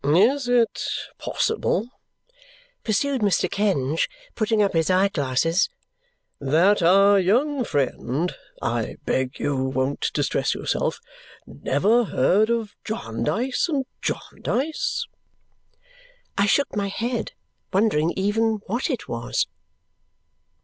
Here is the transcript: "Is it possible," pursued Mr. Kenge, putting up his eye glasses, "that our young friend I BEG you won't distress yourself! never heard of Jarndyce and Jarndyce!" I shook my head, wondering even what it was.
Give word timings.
"Is 0.03 0.47
it 0.47 0.81
possible," 1.19 1.87
pursued 2.83 3.21
Mr. 3.21 3.47
Kenge, 3.47 4.09
putting 4.33 4.59
up 4.63 4.73
his 4.73 4.89
eye 4.89 5.09
glasses, 5.09 5.69
"that 6.39 6.81
our 6.81 7.19
young 7.19 7.63
friend 7.63 8.35
I 8.63 8.97
BEG 9.05 9.39
you 9.39 9.63
won't 9.63 10.09
distress 10.13 10.55
yourself! 10.55 10.99
never 11.45 12.05
heard 12.05 12.49
of 12.49 12.73
Jarndyce 12.83 13.69
and 13.69 13.85
Jarndyce!" 14.01 15.05
I 16.35 16.47
shook 16.47 16.75
my 16.75 16.87
head, 16.87 17.33
wondering 17.71 18.11
even 18.15 18.53
what 18.65 18.89
it 18.89 19.07
was. 19.07 19.45